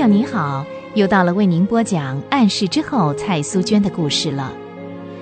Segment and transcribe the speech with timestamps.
[0.00, 4.50] 友你好，又到了为您播讲暗示之后蔡苏娟的故事了。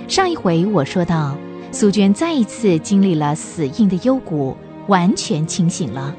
[0.07, 1.37] 上一回我说到，
[1.73, 4.57] 苏娟再一次经历了死硬的幽谷，
[4.87, 6.15] 完全清醒了。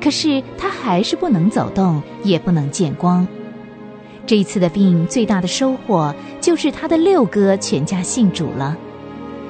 [0.00, 3.26] 可是她还是不能走动，也不能见光。
[4.26, 8.76] 这一次的病最大的收获就是他的六哥全家信主了。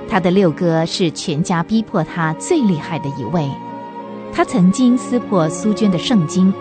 [0.09, 3.47] 他的六哥是全家逼迫他最厉害的一位，
[4.33, 6.53] 他曾经撕破苏娟的圣经，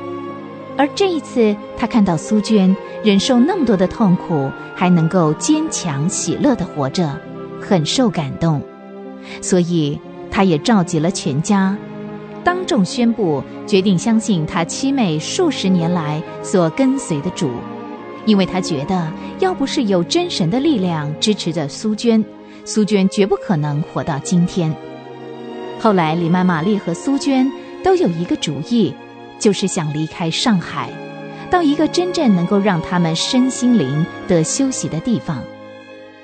[0.82, 7.16] 而这一次他看到苏娟忍受那么多的痛苦，还能够坚强喜乐的活着，
[7.62, 8.60] 很受感动，
[9.44, 10.00] 所以
[10.32, 11.78] 他也召集了全家，
[12.44, 17.52] 当众宣布决定相信他七妹数十年来所跟随的主，
[18.26, 22.26] 因为他觉得要不是有真神的力量支持着苏娟。
[22.66, 24.76] 苏娟绝不可能活到今天。
[25.80, 27.52] 后来，李曼玛丽和苏娟
[27.84, 28.92] 都有一个主意，
[29.42, 30.90] 就是想离开上海，
[31.50, 35.44] 到一个真正能够让他们身心灵得休息的地方。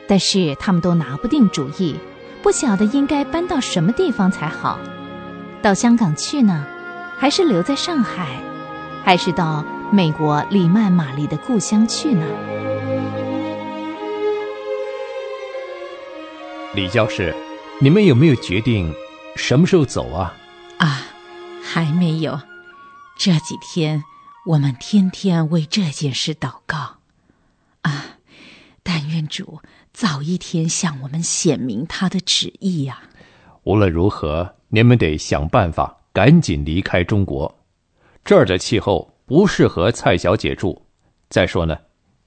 [0.07, 1.95] 但是，他们都拿不定主意，
[2.43, 4.79] 不晓得应该搬到什么地方才好。
[5.63, 6.63] 到香港去呢，
[7.17, 8.39] 还是留在上海，
[9.03, 12.25] 还是到美国李曼玛丽的故乡去呢？
[16.75, 17.33] 李教士，
[17.79, 18.93] 你们有没有决定
[19.35, 20.35] 什么时候走啊？
[20.77, 21.01] 啊，
[21.63, 22.39] 还没有。
[23.17, 24.03] 这几天
[24.45, 26.97] 我们天天为这件事祷告。
[27.81, 28.17] 啊，
[28.83, 33.01] 但愿主早一天向我们显明他的旨意呀。
[33.63, 37.59] 无论如何，你们得想办法赶紧离开中国。
[38.23, 40.85] 这儿的气候不适合蔡小姐住。
[41.29, 41.77] 再说呢，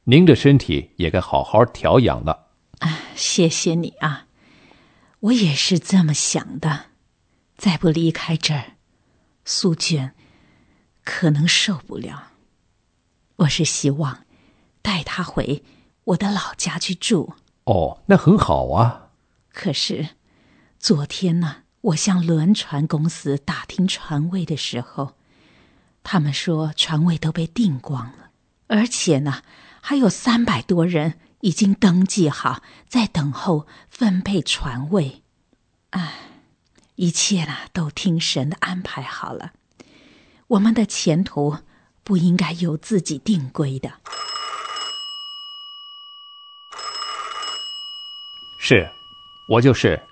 [0.04, 2.48] 您的身体也该好好调养了。
[2.80, 4.26] 啊，谢谢你啊。
[5.20, 6.86] 我也是这么想的，
[7.56, 8.76] 再不离开这儿，
[9.44, 10.14] 苏娟
[11.12, 12.28] 可能受不了。
[13.38, 14.24] 我是希望
[14.80, 15.64] 带他回
[16.04, 17.34] 我的老家去住。
[17.64, 19.08] 哦，那很好啊。
[19.52, 20.10] 可是
[20.78, 25.16] 昨天呢，我向轮船公司打听船位的时候，
[26.04, 28.30] 他们说船位都被订光了，
[28.68, 29.42] 而且呢，
[29.80, 31.18] 还有三百多人。
[31.42, 35.22] 已经登记好，在等候分配船位。
[35.88, 36.12] 唉，
[36.96, 39.54] 一切呢都听神的安排好了。
[40.50, 41.58] 我们的前途
[42.02, 43.92] 不应该由自己定规的。
[48.58, 48.90] 是，
[49.48, 50.02] 我就是。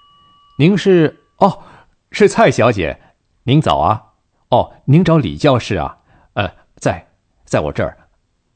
[0.58, 1.64] 您是哦，
[2.12, 3.14] 是蔡小姐。
[3.44, 4.12] 您早啊。
[4.50, 5.98] 哦，您找李教士啊？
[6.34, 7.10] 呃，在，
[7.44, 8.08] 在我这儿。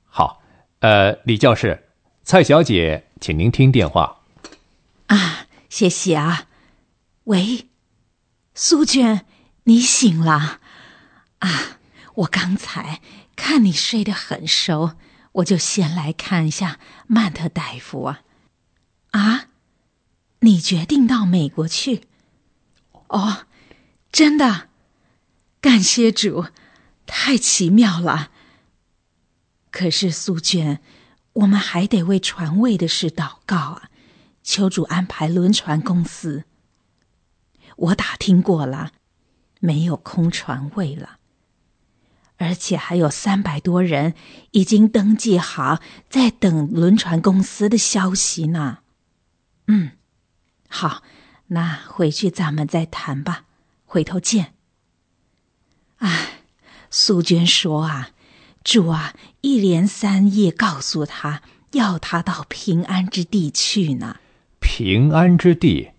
[0.07, 0.41] 好，
[0.81, 1.89] 呃，李教士。
[2.23, 4.21] 蔡小姐，请您听电话。
[5.09, 6.47] 啊，谢谢啊。
[7.25, 7.69] 喂，
[8.55, 9.27] 苏娟，
[9.65, 10.61] 你醒了？
[11.43, 11.79] 啊，
[12.15, 13.01] 我刚才
[13.37, 14.97] 看你睡得很熟，
[15.33, 18.23] 我就先来看一下曼特大夫啊。
[19.11, 19.47] 啊，
[20.41, 22.03] 你决定到美国去？
[23.09, 23.47] 哦，
[24.11, 24.69] 真的？
[25.61, 26.47] 感谢主，
[27.07, 28.31] 太奇妙了。
[29.71, 30.81] 可是苏娟。
[31.35, 33.89] 我们还得为船位的事祷告啊！
[34.43, 36.45] 求主安排轮船公司。
[37.77, 38.93] 我打听过了，
[39.59, 41.17] 没有空船位了，
[42.43, 44.15] 而且还有三百多人
[44.51, 45.81] 已经登记好，
[46.11, 48.79] 在等轮船公司的消息呢。
[49.69, 49.93] 嗯，
[50.69, 51.03] 好，
[51.47, 53.45] 那回去咱们再谈吧，
[53.85, 54.55] 回头见。
[55.99, 56.41] 哎，
[56.91, 58.11] 苏娟说啊。
[58.65, 61.43] 主啊，一连三夜告诉他
[61.73, 64.19] 要他到平安之地去呢。
[64.61, 65.91] 平安之地，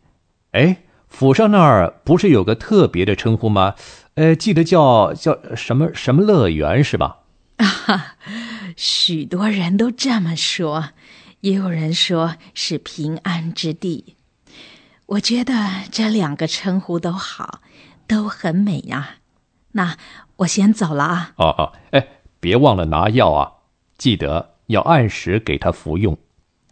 [0.51, 3.75] 哎，府上那儿不是有个特别的称呼吗？
[4.15, 7.19] 呃，记得叫叫什么什么乐园是吧？
[7.57, 8.15] 啊，
[8.77, 10.89] 许多人都这么说，
[11.41, 14.15] 也有人说是平安之地。
[15.05, 17.61] 我觉得这两个称呼都好，
[18.07, 19.17] 都很美呀。
[19.73, 19.97] 那
[20.37, 21.33] 我先走了啊。
[21.37, 22.07] 哦哦，哎。
[22.43, 23.53] 别忘了拿药啊！
[23.97, 26.17] 记得要按时给他服用。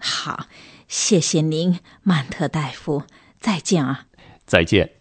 [0.01, 0.47] 好，
[0.89, 3.03] 谢谢您，曼特大夫。
[3.39, 4.07] 再见啊！
[4.45, 5.00] 再见。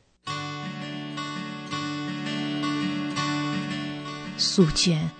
[4.40, 5.10] 素娟，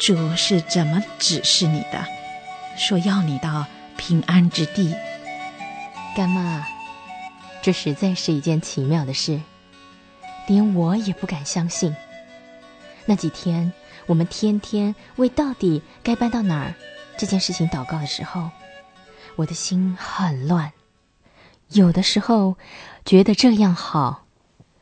[0.00, 2.04] 主是怎么指示你的？
[2.76, 3.64] 说要你到
[3.96, 4.94] 平安之地。
[6.16, 6.66] 干妈，
[7.62, 9.40] 这实在是一件奇妙的事，
[10.46, 11.94] 连我也不敢相信。
[13.06, 13.72] 那几天。
[14.06, 16.74] 我们天天为到底该搬到哪儿
[17.16, 18.50] 这件事情祷告的时候，
[19.36, 20.72] 我的心很乱。
[21.68, 22.56] 有的时候
[23.04, 24.24] 觉得这样好，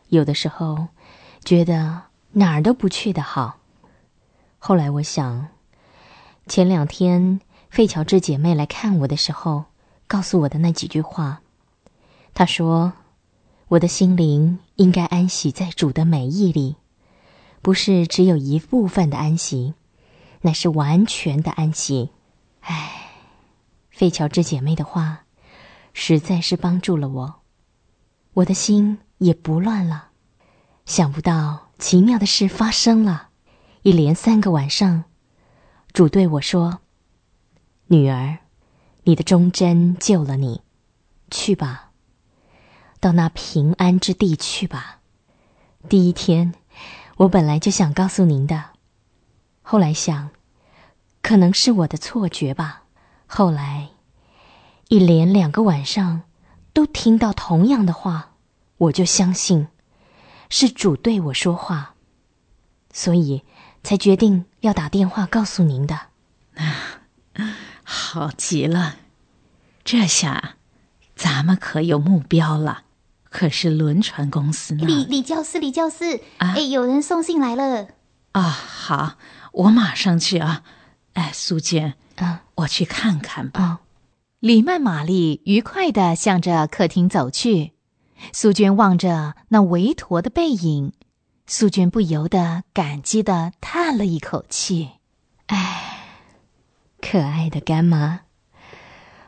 [0.09, 0.88] 有的时候
[1.44, 2.05] 觉得
[2.38, 3.58] 哪儿都不去的好。
[4.61, 5.49] 后来我想，
[6.46, 9.64] 前两天费乔治姐妹来看我的时候，
[10.06, 11.43] 告诉我的那几句话。
[12.35, 12.93] 她说
[13.67, 16.76] ：“我的心灵应该安息在主的美意里，
[17.61, 19.75] 不是只有一部分的安息，
[20.43, 22.11] 乃是完全的安息。”
[22.62, 23.11] 唉，
[23.91, 25.25] 费乔治姐妹的话，
[25.93, 27.41] 实在是帮助了我，
[28.34, 30.11] 我的心也不乱了。
[30.87, 33.29] 想不到奇妙的事发生了，
[33.83, 35.05] 一连三个晚上，
[35.93, 36.81] 主对我说
[37.87, 38.39] ：“女儿，
[39.05, 40.63] 你的忠贞救了你，
[41.31, 41.91] 去吧，
[43.01, 44.99] 到那平安之地去吧。”
[45.89, 46.53] 第一天，
[47.19, 48.71] 我本来就想告诉您的，
[49.63, 50.31] 后来想。
[51.21, 52.85] 可能是我的错觉吧。
[53.27, 53.91] 后来，
[54.89, 56.23] 一连两个晚上
[56.73, 58.37] 都听到同样的话，
[58.79, 59.67] 我就相信
[60.49, 61.95] 是主对我说话，
[62.93, 63.43] 所以
[63.83, 65.95] 才决定要打电话告诉您的。
[66.55, 67.00] 啊，
[67.85, 68.97] 好极了！
[69.85, 70.56] 这下
[71.15, 72.83] 咱们可有目标了。
[73.31, 74.87] 可是轮船公司呢？
[74.87, 77.89] 李李教师，李教师，哎，有人送信来了。
[78.33, 79.19] 啊，好，
[79.53, 80.62] 我马上去啊。
[81.12, 83.81] 哎，苏娟，啊，我去看看吧。
[84.41, 87.73] 李曼玛丽愉快地向着客厅走去。
[88.32, 90.93] 苏娟望着那韦陀的背影，
[91.47, 94.91] 苏娟不由得感激地叹了一口气。
[95.47, 96.05] 哎，
[97.00, 98.20] 可爱的干妈，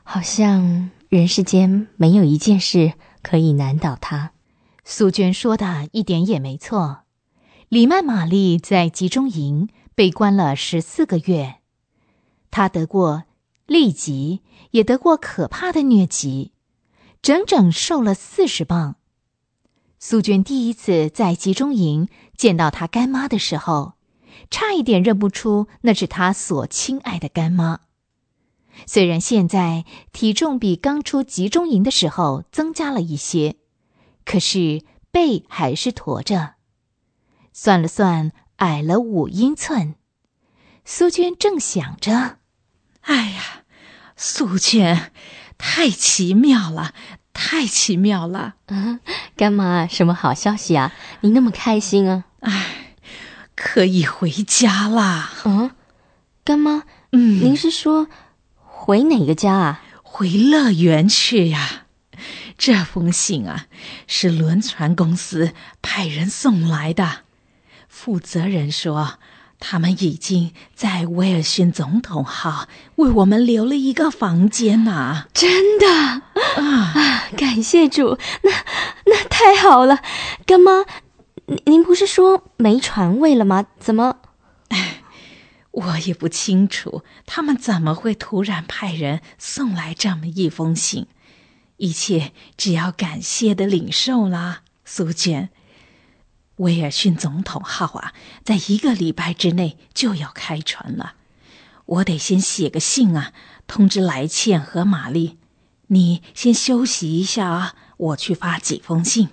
[0.03, 2.93] 好像人世间没有一件事
[3.23, 4.33] 可以难倒她。
[4.85, 7.03] 苏娟说的一点也没错。
[7.69, 11.57] 李曼玛丽在集中营被关了十四个月。
[12.51, 13.23] 她得过
[13.69, 14.43] 痢疾，
[14.73, 16.53] 也得过可怕的疟疾，
[17.23, 18.97] 整整瘦了四十磅。
[19.99, 23.93] 苏娟第一次在集中营见到她干妈的时候，
[24.51, 27.81] 差一点认不出那是她所亲爱的干妈。
[28.87, 33.57] 虽然现在体重比刚出集中营的时候增加了一些，
[34.25, 36.55] 可是背还是驼着，
[37.53, 39.97] 算了算，矮了五英寸。
[40.87, 42.39] 苏娟正想着。
[43.03, 43.65] 哎呀，
[44.17, 45.13] 苏娟，
[45.61, 46.95] 太奇妙了，
[47.33, 48.55] 太奇妙了！
[48.69, 48.99] 嗯，
[49.37, 50.93] 干妈，什么好消息啊？
[51.21, 52.25] 你那么开心啊？
[52.41, 52.97] 哎，
[53.55, 55.31] 可以回家啦！
[55.45, 55.71] 嗯，
[56.43, 58.09] 干妈，嗯，您是说
[58.57, 59.83] 回哪个家啊？
[60.03, 61.85] 回乐园去呀！
[62.59, 63.67] 这封信啊，
[64.07, 67.21] 是轮船公司派人送来的，
[67.89, 69.19] 负责人说。
[69.61, 72.67] 他们已经在威尔逊总统号
[72.97, 75.27] 为我们留了一个房间呐！
[75.35, 78.51] 真的啊，感谢主，那
[79.05, 80.01] 那太好了。
[80.47, 80.85] 干妈，
[81.47, 83.67] 您您不是说没床位了吗？
[83.79, 84.17] 怎么？
[84.69, 85.03] 哎，
[85.71, 91.07] 我也不清楚，他们怎么会突然派人送来这么一封信？
[91.77, 95.51] 一切只要感谢的领受啦，苏娟。
[96.61, 98.13] 威尔逊总统号啊，
[98.45, 101.15] 在一个礼拜之内就要开船了。
[101.87, 103.33] 我得先写个信啊，
[103.67, 105.39] 通知莱茜和玛丽。
[105.89, 109.29] 你先休息一下啊，我去发几封信。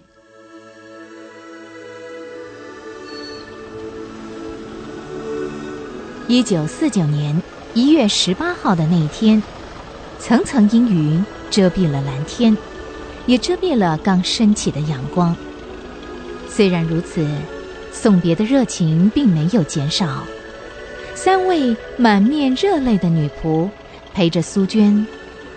[6.30, 7.42] 一九四九年
[7.74, 9.44] 一月十八号的那一天，
[10.18, 12.58] 层层阴云遮蔽了蓝天，
[13.26, 15.36] 也遮蔽了刚升起的阳光。
[16.58, 17.24] 虽然如此，
[17.92, 20.24] 送别的热情并没有减少。
[21.14, 23.70] 三位满面热泪的女仆
[24.12, 25.06] 陪着苏娟，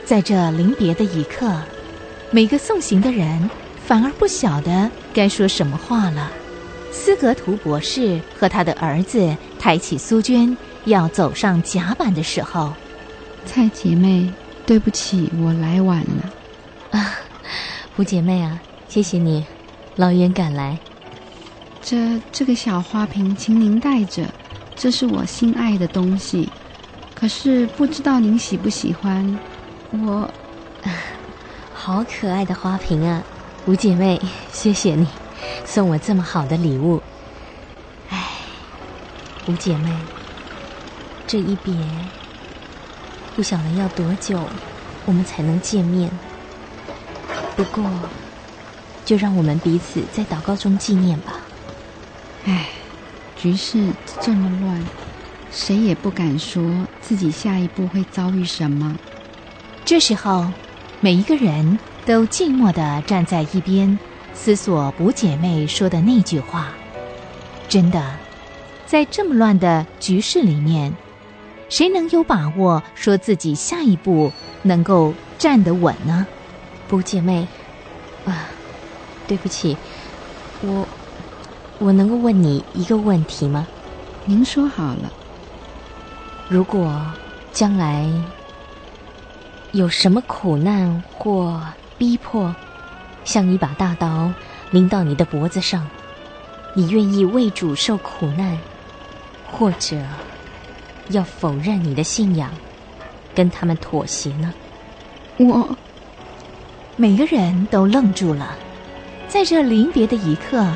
[0.04, 1.58] 在这临别的一刻，
[2.30, 3.48] 每个送行的人
[3.82, 6.30] 反而不晓得该说什么话了。
[6.92, 10.54] 斯格图博士和他的儿子抬起苏娟
[10.84, 12.74] 要走上甲板的时候，
[13.46, 14.30] 蔡姐妹，
[14.66, 16.30] 对不起，我来晚了。
[16.90, 17.14] 啊，
[17.96, 19.46] 胡姐妹啊，谢谢你，
[19.96, 20.78] 老远赶来。
[21.90, 24.24] 这这个小花瓶，请您带着，
[24.76, 26.48] 这是我心爱的东西。
[27.16, 29.36] 可是不知道您喜不喜欢。
[29.90, 30.30] 我，
[31.74, 33.20] 好可爱的花瓶啊，
[33.66, 34.20] 吴姐妹，
[34.52, 35.04] 谢谢你
[35.64, 37.02] 送我这么好的礼物。
[38.08, 38.24] 哎，
[39.48, 39.92] 吴姐妹，
[41.26, 41.74] 这一别，
[43.34, 44.40] 不晓得要多久，
[45.06, 46.08] 我们才能见面。
[47.56, 47.84] 不过，
[49.04, 51.32] 就让我们彼此在祷告中纪念吧。
[52.44, 52.68] 唉，
[53.36, 54.82] 局势这么乱，
[55.50, 58.96] 谁也不敢说自己下一步会遭遇什么。
[59.84, 60.50] 这时候，
[61.00, 63.98] 每一个人都静默地站在一边，
[64.32, 66.72] 思索卜姐妹说的那句话。
[67.68, 68.16] 真的，
[68.86, 70.92] 在这么乱的局势里面，
[71.68, 74.32] 谁能有把握说自己下一步
[74.62, 76.26] 能够站得稳呢？
[76.88, 77.46] 不，姐妹，
[78.24, 78.48] 啊，
[79.28, 79.76] 对不起，
[80.62, 80.86] 我
[81.80, 83.66] 我能够问你一个问题吗？
[84.26, 85.10] 您说好了。
[86.46, 87.02] 如果
[87.52, 88.06] 将来
[89.72, 91.58] 有什么苦难或
[91.96, 92.54] 逼迫，
[93.24, 94.30] 像一把大刀
[94.70, 95.88] 临到你的脖子上，
[96.74, 98.58] 你愿意为主受苦难，
[99.50, 99.96] 或者
[101.08, 102.50] 要否认你的信仰，
[103.34, 104.52] 跟他们妥协呢？
[105.38, 105.66] 我
[106.96, 108.54] 每个人都愣住了，
[109.28, 110.66] 在这临别的一刻，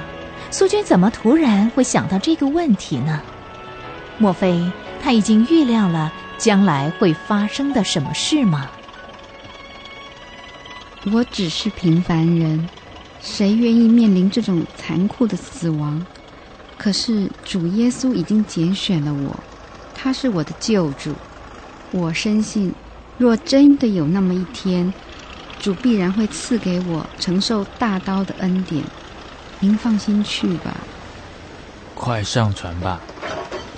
[0.57, 3.21] 苏军怎么突然会想到这个问题呢？
[4.19, 4.71] 莫非
[5.03, 8.71] 他已经预料了将来会发生的什么事吗？
[11.11, 12.69] 我只是平凡人，
[13.21, 16.07] 谁愿意面临这种残酷的死亡？
[16.79, 19.37] 可是主耶稣已经拣选了我，
[19.93, 21.17] 他是我的救主。
[21.91, 22.73] 我深信，
[23.19, 24.95] 若真的有那么一天，
[25.59, 28.85] 主必然会赐给我承受大刀的恩典。
[29.65, 30.77] 您放心去吧。
[31.95, 33.01] 快上船吧，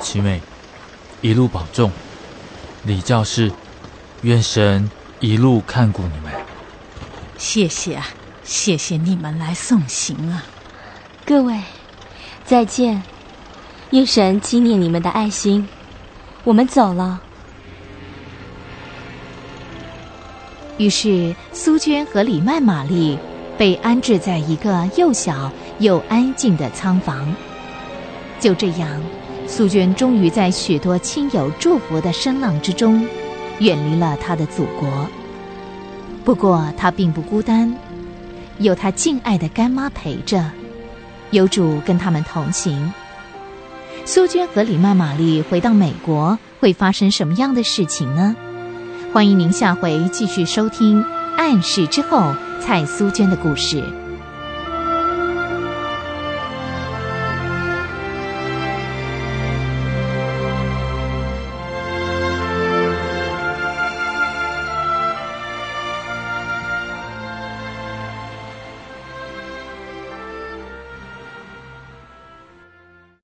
[0.01, 0.41] 七妹，
[1.21, 1.93] 一路保重。
[2.83, 3.53] 李教士，
[4.23, 4.91] 愿神
[5.21, 6.33] 一路看顾你们。
[7.39, 8.09] 谢谢啊，
[8.43, 10.43] 谢谢你们来送行啊！
[11.25, 11.57] 各位，
[12.45, 13.01] 再见！
[13.91, 15.69] 愿神纪念你们的爱心。
[16.43, 17.21] 我们走了。
[20.79, 23.17] 于是，苏娟和李曼玛丽
[23.59, 27.35] 被安置在一个又小又安静的仓房。
[28.39, 29.01] 就这样，
[29.47, 33.07] 苏娟终于在许多亲友祝福的声浪之中，
[33.61, 34.89] 远离了她的祖国。
[36.25, 37.75] 不过，她并不孤单，
[38.59, 40.45] 有她敬爱的干妈陪着，
[41.31, 42.93] 有主跟他们同行。
[44.05, 48.37] 苏娟和李曼玛丽回到美国，会发生什么样的事情呢？
[49.13, 51.03] 欢迎您下回继续收听
[51.37, 52.19] 《暗示之后》
[52.61, 54.06] 蔡苏娟的故事。